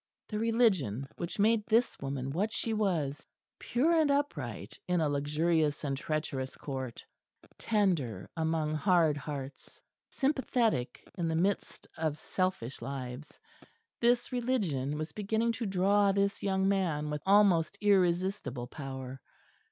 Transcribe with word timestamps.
The 0.29 0.39
religion 0.39 1.07
which 1.17 1.37
made 1.37 1.63
this 1.67 1.99
woman 1.99 2.31
what 2.31 2.51
she 2.51 2.73
was, 2.73 3.27
pure 3.59 3.91
and 3.91 4.09
upright 4.09 4.79
in 4.87 4.99
a 4.99 5.07
luxurious 5.07 5.83
and 5.83 5.95
treacherous 5.95 6.57
Court, 6.57 7.05
tender 7.59 8.27
among 8.35 8.73
hard 8.73 9.15
hearts, 9.15 9.79
sympathetic 10.09 11.07
in 11.19 11.27
the 11.27 11.35
midst 11.35 11.85
of 11.97 12.17
selfish 12.17 12.81
lives 12.81 13.39
this 13.99 14.31
Religion 14.31 14.97
was 14.97 15.11
beginning 15.11 15.51
to 15.51 15.67
draw 15.67 16.11
this 16.11 16.41
young 16.41 16.67
man 16.67 17.11
with 17.11 17.21
almost 17.27 17.77
irresistible 17.79 18.65
power. 18.65 19.21